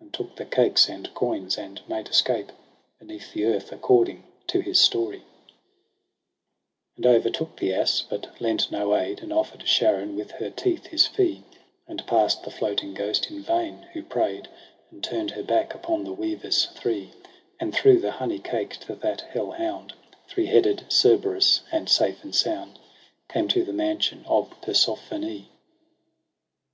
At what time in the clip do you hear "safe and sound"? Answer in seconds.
21.90-22.78